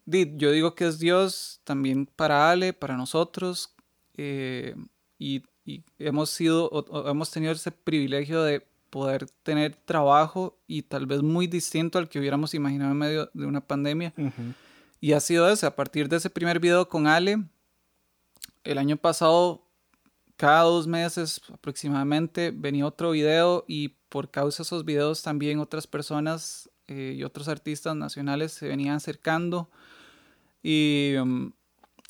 [0.06, 3.74] yo digo que es Dios también para Ale, para nosotros,
[4.18, 4.76] eh,
[5.18, 5.44] y,
[6.00, 11.98] hemos sido, hemos tenido ese privilegio de poder tener trabajo y tal vez muy distinto
[11.98, 14.14] al que hubiéramos imaginado en medio de una pandemia.
[15.00, 17.44] Y ha sido ese, a partir de ese primer video con Ale,
[18.64, 19.68] el año pasado,
[20.36, 25.88] cada dos meses aproximadamente, venía otro video y por causa de esos videos también otras
[25.88, 29.70] personas eh, y otros artistas nacionales se venían acercando.
[30.62, 31.54] Y, um,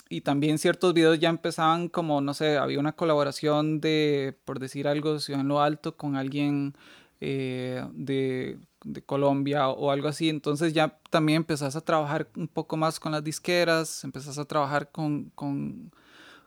[0.10, 4.88] y también ciertos videos ya empezaban como, no sé, había una colaboración de, por decir
[4.88, 6.76] algo, Ciudad en lo Alto con alguien
[7.22, 12.76] eh, de, de, Colombia o algo así, entonces ya también empezás a trabajar un poco
[12.78, 15.92] más con las disqueras, empezás a trabajar con, con,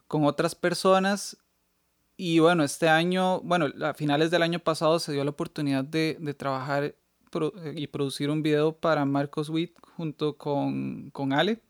[0.08, 1.38] con otras personas.
[2.16, 6.16] Y bueno, este año, bueno, a finales del año pasado se dio la oportunidad de,
[6.20, 6.94] de trabajar
[7.74, 11.60] y producir un video para Marcos Witt junto con, con Ale.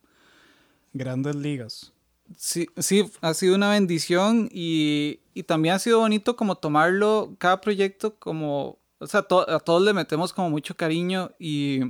[0.92, 1.92] Grandes ligas.
[2.36, 7.60] Sí, sí, ha sido una bendición y, y también ha sido bonito como tomarlo, cada
[7.60, 11.80] proyecto como, o sea, a todos le metemos como mucho cariño y,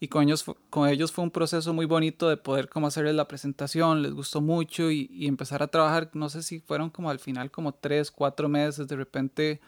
[0.00, 3.28] y con, ellos, con ellos fue un proceso muy bonito de poder como hacerles la
[3.28, 7.18] presentación, les gustó mucho y, y empezar a trabajar, no sé si fueron como al
[7.18, 9.60] final como tres, cuatro meses, de repente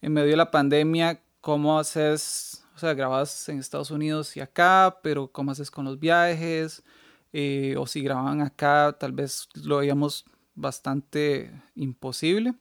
[0.00, 4.98] en medio de la pandemia, cómo haces o sea, grabas en Estados Unidos y acá,
[5.02, 6.82] pero ¿cómo haces con los viajes?
[7.32, 12.54] Eh, o si grababan acá, tal vez lo veíamos bastante imposible.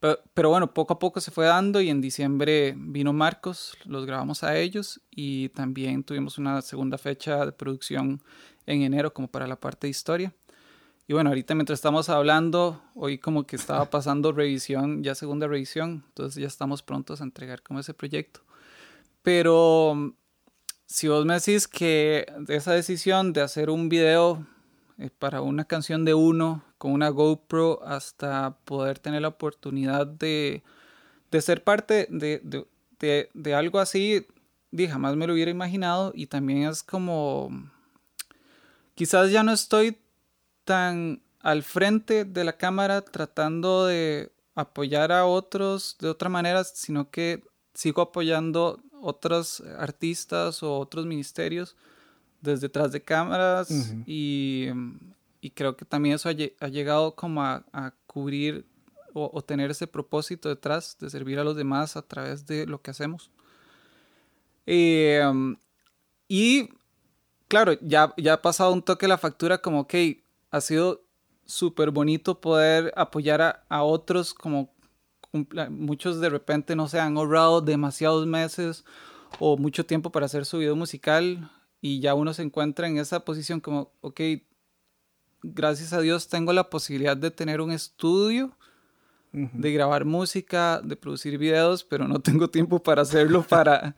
[0.00, 4.04] Pero, pero, bueno, poco a poco se fue dando y en diciembre vino Marcos, los
[4.04, 8.20] grabamos a ellos y también tuvimos una segunda fecha de producción
[8.66, 10.34] en enero como para la parte de historia.
[11.08, 16.04] Y bueno, ahorita mientras estamos hablando, hoy como que estaba pasando revisión, ya segunda revisión,
[16.08, 18.40] entonces ya estamos prontos a entregar como ese proyecto.
[19.22, 20.14] Pero
[20.86, 24.46] si vos me decís que esa decisión de hacer un video
[24.98, 30.62] eh, para una canción de uno con una GoPro hasta poder tener la oportunidad de,
[31.40, 34.26] ser parte de, algo así,
[34.88, 36.12] jamás me lo hubiera imaginado.
[36.14, 37.50] Y también es como,
[38.94, 39.96] quizás ya no estoy
[40.64, 47.10] tan al frente de la cámara tratando de apoyar a otros de otra manera, sino
[47.10, 47.42] que
[47.74, 51.76] sigo apoyando otros artistas o otros ministerios
[52.40, 53.68] desde detrás de cámaras
[54.06, 54.68] y,
[55.54, 58.64] creo que también eso ha, llegado como a, cubrir
[59.12, 62.90] o, tener ese propósito detrás de servir a los demás a través de lo que
[62.90, 63.30] hacemos.
[64.64, 65.56] Em,
[66.28, 66.68] y
[67.48, 71.04] claro, ya, ya ha pasado un toque la factura como que ha sido
[71.44, 74.72] súper bonito poder apoyar a, a otros como
[75.70, 78.84] muchos de repente no se han ahorrado demasiados meses
[79.38, 83.24] o mucho tiempo para hacer su video musical y ya uno se encuentra en esa
[83.24, 84.20] posición como, ok,
[85.42, 88.56] gracias a Dios tengo la posibilidad de tener un estudio,
[89.32, 93.96] de grabar música, de producir videos, pero no tengo tiempo para hacerlo para,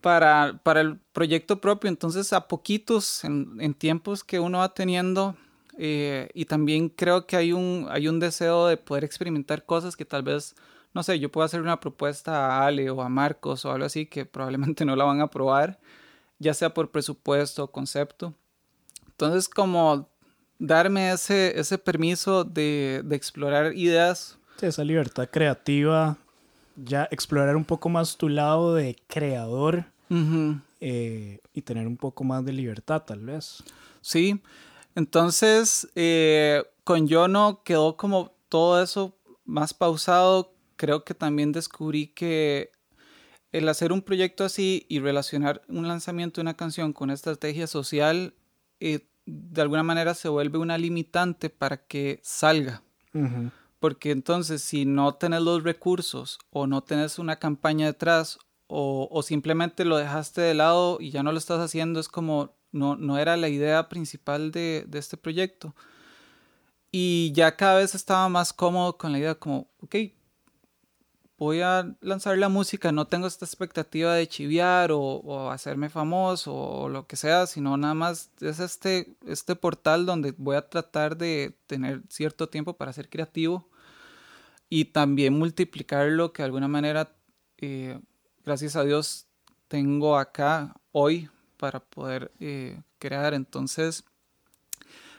[0.00, 1.88] para, para el proyecto propio.
[1.88, 5.36] Entonces, a poquitos, en, en tiempos que uno va teniendo,
[5.78, 10.04] Eh, y también creo que hay un, hay un deseo de poder experimentar cosas que
[10.04, 10.54] tal vez,
[10.94, 14.06] no sé, yo puedo hacer una propuesta a Ale o a Marcos o algo así
[14.06, 15.78] que probablemente no la van a probar,
[16.38, 18.34] ya sea por presupuesto o concepto.
[19.08, 20.08] Entonces, como
[20.58, 24.38] darme ese, ese permiso de, de explorar ideas.
[24.60, 26.16] esa libertad creativa,
[26.76, 29.86] ya explorar un poco más tu lado de creador
[30.80, 33.62] eh, y tener un poco más de libertad, tal vez.
[34.00, 34.40] Sí,
[34.96, 40.54] entonces eh, con Yono quedó como todo eso más pausado.
[40.76, 42.72] Creo que también descubrí que
[43.52, 48.34] el hacer un proyecto así y relacionar un lanzamiento de una canción con estrategia social
[48.80, 52.82] eh, de alguna manera se vuelve una limitante para que salga.
[53.78, 59.84] Porque entonces si no tenés los recursos o no tenés una campaña detrás o, simplemente
[59.84, 63.36] lo dejaste de lado y ya no lo estás haciendo, es como no, no era
[63.36, 65.74] la idea principal de, de este proyecto.
[66.92, 69.96] Y ya cada vez estaba más cómodo con la idea como, ok,
[71.38, 76.88] voy a lanzar la música, no tengo esta expectativa de chiviar o, hacerme famoso o
[76.88, 81.58] lo que sea, sino nada más es este, este portal donde voy a tratar de
[81.66, 83.68] tener cierto tiempo para ser creativo
[84.68, 87.14] y también multiplicarlo que de alguna manera,
[87.58, 88.00] eh,
[88.44, 89.26] gracias a Dios,
[89.68, 93.34] tengo acá hoy para poder eh, crear.
[93.34, 94.04] Entonces,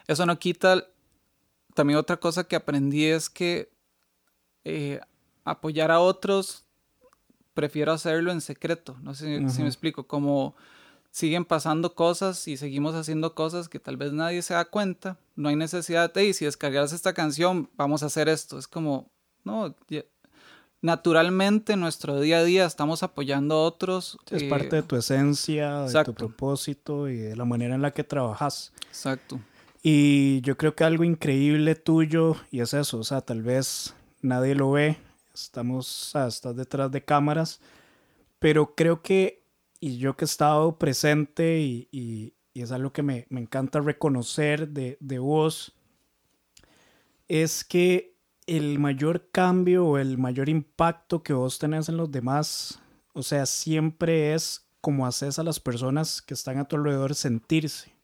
[0.08, 0.86] eso no quita.
[1.74, 3.72] También otra cosa que aprendí es que
[4.64, 5.00] eh,
[5.44, 6.66] apoyar a otros,
[7.54, 8.98] prefiero hacerlo en secreto.
[9.02, 10.56] No sé si me explico, como
[11.12, 15.18] siguen pasando cosas y seguimos haciendo cosas que tal vez nadie se da cuenta.
[15.36, 18.60] No hay necesidad de, hey, si descargas esta canción, vamos a hacer esto.
[18.60, 19.10] Es como,
[19.44, 19.76] no,
[20.82, 24.18] naturalmente en nuestro día a día estamos apoyando a otros.
[24.32, 27.92] Es eh, parte de tu esencia, de tu propósito y de la manera en la
[27.92, 28.74] que trabajas.
[28.88, 29.40] Exacto.
[29.82, 34.56] Y yo creo que algo increíble tuyo, y es eso, o sea, tal vez nadie
[34.56, 34.98] lo ve,
[35.34, 37.62] estamos, estás detrás de cámaras,
[38.40, 39.44] pero creo que,
[39.80, 44.70] y yo que he estado presente y, y, es algo que me, me encanta reconocer
[44.70, 45.76] de, de, vos,
[47.28, 48.17] es que
[48.48, 52.80] el mayor cambio o el mayor impacto que vos tenés en los demás,
[53.14, 57.98] o sea, siempre es como haces a las personas que están a tu alrededor sentirse.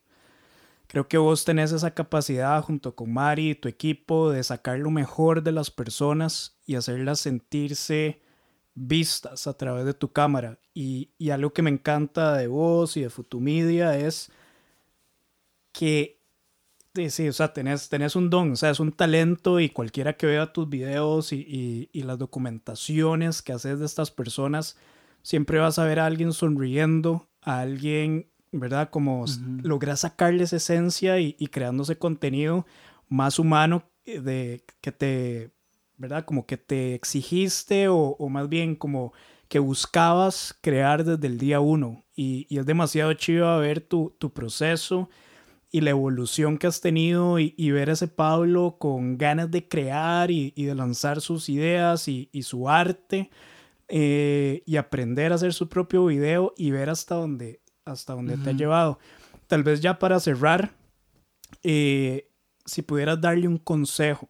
[0.88, 4.92] Creo que vos tenés esa capacidad junto con Mari y tu equipo de sacar lo
[4.92, 8.22] mejor de las personas y hacerlas sentirse
[8.76, 10.60] vistas a través de tu cámara.
[10.74, 14.32] Y, algo que me encanta de vos y de Futumedia es
[15.72, 16.23] que,
[17.10, 20.28] sí, o sea, tenés, tenés un don, o sea, es un talento y cualquiera que
[20.28, 24.78] vea tus videos y, y las documentaciones que haces de estas personas,
[25.22, 28.90] siempre vas a ver a alguien sonriendo, a alguien ¿verdad?
[28.92, 29.26] Como
[29.64, 32.66] lograr sacarle esa esencia y, y creándose contenido
[33.10, 35.52] más humano de que te,
[35.98, 36.26] ¿verdad?
[36.26, 39.14] Como que te exigiste o, más bien como
[39.48, 42.06] que buscabas crear desde el día uno.
[42.16, 45.10] Y, es demasiado chido ver tu, proceso
[45.74, 50.30] y la evolución que has tenido y, ver a ese Pablo con ganas de crear
[50.30, 53.32] y, de lanzar sus ideas y, su arte
[53.88, 58.52] eh, y aprender a hacer su propio video y ver hasta dónde hasta donde te
[58.52, 59.00] ha llevado.
[59.48, 60.76] Tal vez ya para cerrar,
[61.64, 62.30] eh,
[62.66, 64.30] si pudieras darle un consejo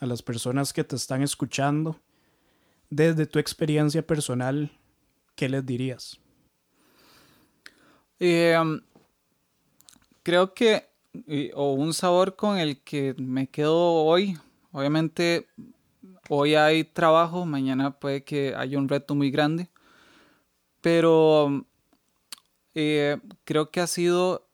[0.00, 1.98] a las personas que te están escuchando,
[2.90, 4.70] desde tu experiencia personal,
[5.34, 6.20] ¿qué les dirías?
[8.18, 8.82] Em,
[10.24, 10.88] creo que,
[11.54, 14.36] o un sabor con el que me quedo hoy,
[14.72, 15.46] obviamente
[16.28, 19.68] hoy hay trabajo, mañana puede que haya un reto muy grande,
[20.80, 21.64] pero
[22.74, 24.48] eh, creo que ha sido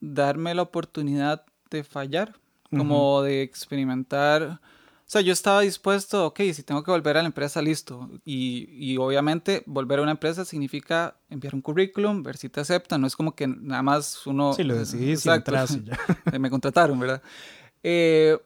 [0.00, 2.36] darme la oportunidad de fallar,
[2.70, 4.60] como de experimentar.
[5.06, 8.10] O sea, yo estaba dispuesto, ok, si tengo que volver a la empresa, listo.
[8.24, 13.00] Y, y, obviamente volver a una empresa significa enviar un currículum, ver si te aceptan.
[13.00, 14.52] No es como que nada más uno...
[14.52, 15.38] Sí, lo decidís y ya.
[16.40, 17.22] me contrataron, ¿verdad?
[17.84, 18.36] Eh,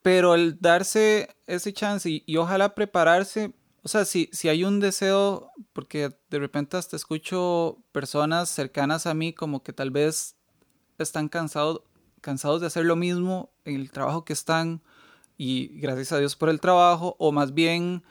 [0.00, 3.52] pero el darse ese chance y, y, ojalá prepararse
[3.84, 9.12] o sea, si, si hay un deseo, porque de repente hasta escucho personas cercanas a
[9.12, 10.36] mí como que tal vez
[10.96, 11.82] están cansados,
[12.22, 14.82] cansados de hacer lo mismo en el trabajo que están
[15.36, 18.02] y gracias a Dios por el trabajo, o más bien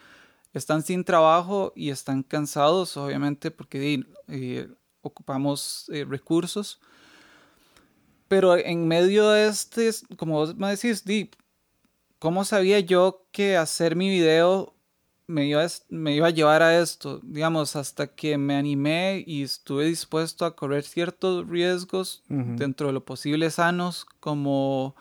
[0.54, 4.70] están sin trabajo y están cansados, obviamente, porque eh,
[5.02, 6.80] ocupamos eh, recursos.
[8.28, 11.30] Pero en medio de este, como vos me decís, di,
[12.20, 14.74] ¿cómo sabía yo que hacer mi video
[15.28, 19.44] me iba, a, me iba a llevar a esto, digamos, hasta que me animé y
[19.44, 24.96] estuve dispuesto a correr ciertos riesgos dentro de lo posible sanos, como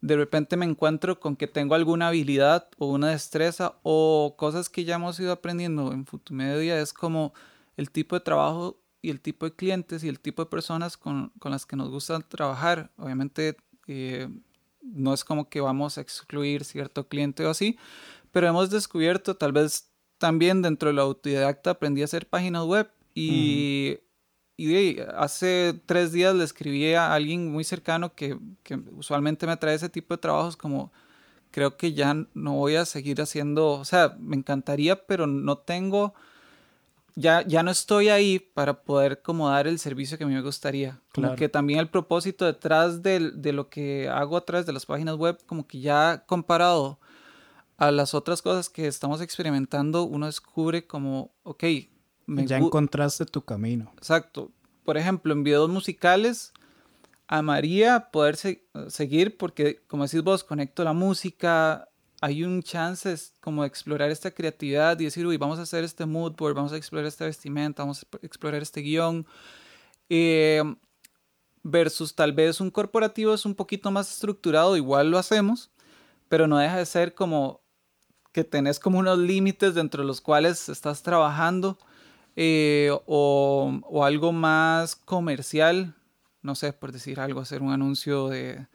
[0.00, 4.84] de repente me encuentro con que tengo alguna habilidad o una destreza o cosas que
[4.84, 7.32] ya hemos ido aprendiendo en Futumedia, es como
[7.76, 11.30] el tipo de trabajo y el tipo de clientes y el tipo de personas con,
[11.38, 12.90] con las que nos gusta trabajar.
[12.96, 14.28] Obviamente eh,
[14.82, 17.78] no es como que vamos a excluir cierto cliente o así,
[18.32, 22.90] pero hemos descubierto, tal vez también dentro de la autodidacta aprendí a hacer páginas web
[23.14, 23.98] y,
[24.58, 29.76] y hace tres días le escribí a alguien muy cercano que, que usualmente me trae
[29.76, 30.92] ese tipo de trabajos como
[31.52, 36.12] creo que ya no voy a seguir haciendo, o sea, me encantaría, pero no tengo
[37.18, 40.42] ya, ya no estoy ahí para poder como dar el servicio que a mí me
[40.42, 41.00] gustaría.
[41.12, 44.86] Como que también el propósito detrás de, de, lo que hago a través de las
[44.86, 47.00] páginas web, como que ya comparado
[47.76, 51.64] a las otras cosas que estamos experimentando, uno descubre como, ok,
[52.28, 53.90] me ya encontraste tu camino.
[53.96, 54.52] Exacto.
[54.84, 56.52] Por ejemplo, en videos musicales,
[57.26, 61.88] amaría poder seguir porque, como decís vos, conecto la música,
[62.20, 66.04] hay un chance como de explorar esta creatividad y decir, uy, vamos a hacer este
[66.04, 69.26] mood board, vamos a explorar esta vestimenta, vamos a explorar este guion.
[70.10, 70.62] Eh,
[71.62, 75.70] versus tal vez un corporativo es un poquito más estructurado, igual lo hacemos,
[76.28, 77.62] pero no deja de ser como
[78.32, 81.78] que tenés como unos límites dentro de los cuales estás trabajando
[82.40, 85.96] eh, o, o, algo más comercial,
[86.40, 88.68] no sé, por decir algo, hacer un anuncio de,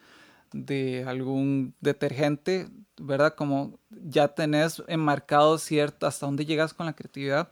[0.51, 3.35] de algún detergente, ¿verdad?
[3.35, 7.47] Como ya tenés enmarcado cierto hasta dónde llegas con la creatividad.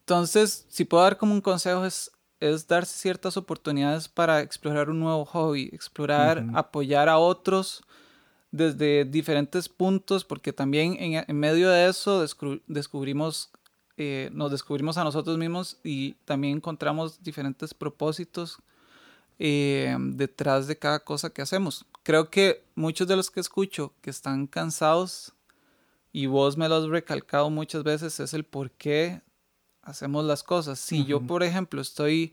[0.00, 5.00] Entonces, si puedo dar como un consejo es, es darse ciertas oportunidades para explorar un
[5.00, 7.82] nuevo hobby, explorar, apoyar a otros
[8.50, 12.26] desde diferentes puntos, porque también en, medio de eso
[12.66, 13.50] descubrimos,
[14.02, 18.56] eh, nos descubrimos a nosotros mismos y también encontramos diferentes propósitos
[19.38, 21.84] eh, detrás de cada cosa que hacemos.
[22.02, 25.34] Creo que muchos de los que escucho que están cansados,
[26.12, 29.20] y vos me lo has recalcado muchas veces, es el por qué
[29.82, 30.80] hacemos las cosas.
[30.80, 32.32] Si yo, por ejemplo, estoy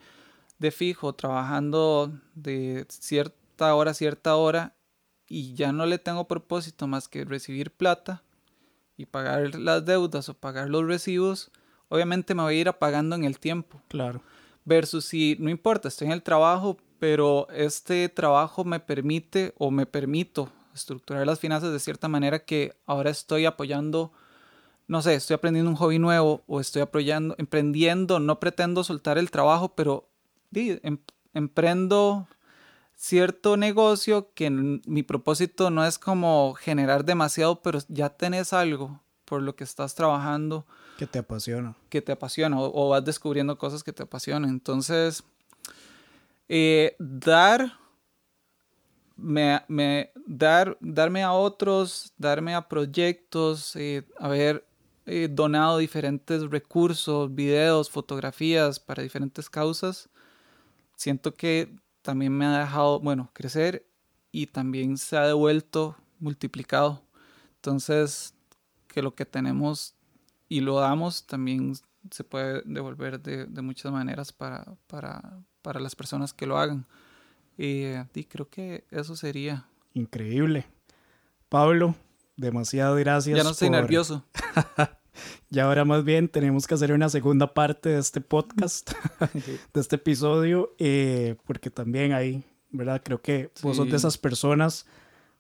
[0.60, 4.74] de fijo trabajando de cierta hora a cierta hora
[5.28, 8.24] y ya no le tengo propósito más que recibir plata
[8.98, 11.52] y pagar las deudas o pagar los recibos,
[11.88, 13.82] obviamente me voy a ir apagando en el tiempo.
[13.88, 14.22] Claro.
[14.66, 19.86] Versus si no importa, estoy en el trabajo, pero este trabajo me permite o me
[19.86, 24.12] permito estructurar las finanzas de cierta manera que ahora estoy apoyando,
[24.88, 29.32] no sé, estoy aprendiendo un hobby nuevo o estoy apoyando, emprendiendo, no pretendo soltar el
[29.32, 30.10] trabajo, pero
[30.54, 30.98] em,
[31.34, 32.28] emprendo
[32.98, 39.42] cierto negocio que mi propósito no es como generar demasiado, pero ya tenés algo por
[39.42, 40.66] lo que estás trabajando.
[40.98, 41.76] Que te apasiona.
[41.90, 44.50] Que te apasiona o, o vas descubriendo cosas que te apasionan.
[44.50, 45.24] Entonces,
[46.50, 47.78] eh, dar,
[49.16, 54.66] me, me, dar, darme a otros, darme a proyectos, eh, haber
[55.06, 60.10] eh, donado diferentes recursos, videos, fotografías para diferentes causas,
[60.96, 61.70] siento que
[62.08, 63.86] también me ha dejado, bueno, crecer
[64.32, 67.04] y también se ha devuelto multiplicado.
[67.56, 68.34] Entonces,
[68.88, 69.94] que lo que tenemos
[70.48, 71.74] y lo damos también
[72.10, 76.88] se puede devolver de, de muchas maneras para, para, para las personas que lo hagan.
[77.58, 79.66] y creo que eso sería.
[79.94, 80.66] Increíble.
[81.50, 81.94] Pablo,
[82.38, 83.36] demasiado gracias.
[83.36, 84.24] Ya no estoy nervioso.
[85.50, 88.92] y ahora más bien tenemos que hacer una segunda parte de este podcast,
[89.74, 93.02] de este episodio, eh, porque también hay, ¿verdad?
[93.04, 94.86] Creo que vos sos de esas personas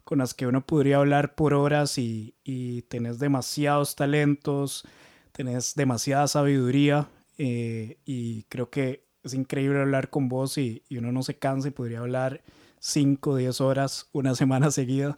[0.03, 4.86] con las que uno podría hablar por horas y, y tenés demasiados talentos,
[5.34, 11.23] tenés demasiada sabiduría eh, y creo que es increíble hablar con vos y, uno no
[11.23, 12.41] se cansa y podría hablar
[12.80, 15.17] 5 o 10 horas una semana seguida.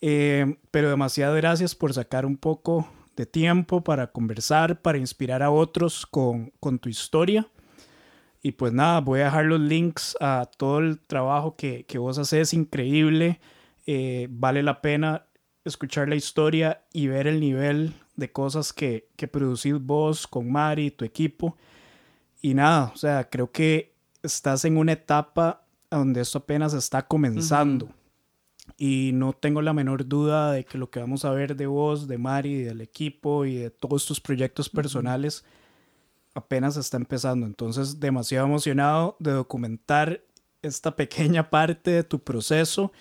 [0.00, 2.86] Eh, pero demasiadas gracias por sacar un poco
[3.16, 7.48] de tiempo para conversar, para inspirar a otros con, tu historia.
[8.42, 12.18] Y pues nada, voy a dejar los links a todo el trabajo que, que vos
[12.18, 13.40] haces, increíble.
[13.86, 15.26] Eh, vale la pena
[15.64, 20.90] escuchar la historia y ver el nivel de cosas que, que producís vos con Mari
[20.90, 21.56] tu equipo.
[22.40, 27.88] Y nada, o sea, creo que estás en una etapa donde esto apenas está comenzando.
[28.76, 32.08] Y no tengo la menor duda de que lo que vamos a ver de vos,
[32.08, 35.44] de Mari, del equipo y de todos tus proyectos personales
[36.34, 37.46] apenas está empezando.
[37.46, 40.22] Entonces, demasiado emocionado de documentar
[40.62, 42.92] esta pequeña parte de tu proceso.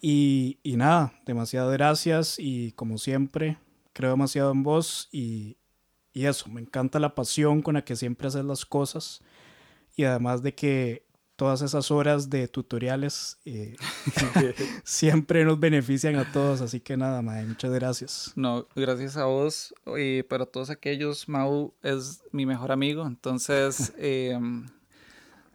[0.00, 3.58] Y, y nada, demasiado gracias y como siempre,
[3.92, 5.56] creo demasiado en vos y,
[6.12, 9.22] y eso, me encanta la pasión con la que siempre haces las cosas
[9.96, 11.07] y además de que
[11.38, 13.76] todas esas horas de tutoriales eh,
[14.84, 18.32] siempre nos benefician a todos, así que nada, mae, muchas gracias.
[18.34, 24.36] No, gracias a vos y para todos aquellos, Mau es mi mejor amigo, entonces, eh,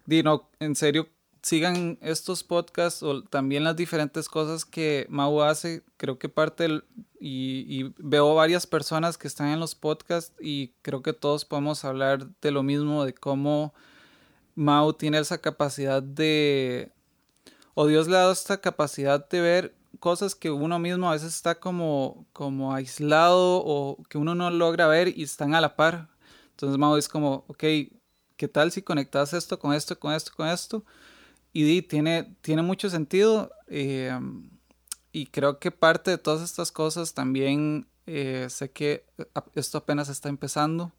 [0.06, 1.06] Dino, en serio,
[1.42, 5.82] sigan estos podcasts o también las diferentes cosas que Mau hace.
[5.98, 6.80] Creo que parte
[7.20, 11.84] y, y, veo varias personas que están en los podcasts y creo que todos podemos
[11.84, 13.74] hablar de lo mismo, de cómo
[14.54, 16.92] Mau tiene esa capacidad de,
[17.74, 21.34] o Dios le ha dado esta capacidad de ver cosas que uno mismo a veces
[21.34, 26.08] está como, como aislado o que uno no logra ver y están a la par.
[26.50, 27.64] Entonces Mau es como, ok,
[28.36, 30.84] ¿qué tal si conectas esto con esto, con esto, con esto?
[31.54, 33.52] y tiene, tiene mucho sentido.
[33.68, 34.12] Eh,
[35.12, 39.06] y creo que parte de todas estas cosas también eh, sé que
[39.54, 40.92] esto apenas está empezando.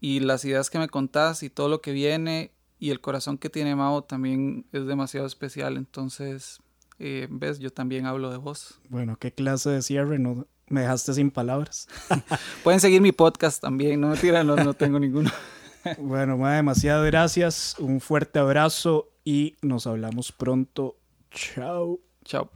[0.00, 3.50] Y las ideas que me contás y todo lo que viene y el corazón que
[3.50, 5.76] tiene Mao también es demasiado especial.
[5.76, 6.60] Entonces,
[6.98, 8.80] eh, ves, yo también hablo de vos.
[8.88, 11.88] Bueno, qué clase de cierre, no me dejaste sin palabras.
[12.64, 15.30] Pueden seguir mi podcast también, no me tiran, no, no tengo ninguno.
[15.98, 20.96] bueno, ma, demasiado gracias, un fuerte abrazo y nos hablamos pronto.
[21.30, 22.00] Chao.
[22.24, 22.50] Chao.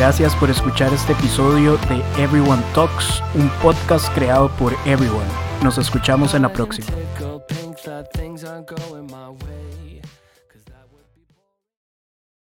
[0.00, 5.28] Gracias por escuchar este episodio de Everyone Talks, un podcast creado por Everyone.
[5.62, 6.86] Nos escuchamos en la próxima.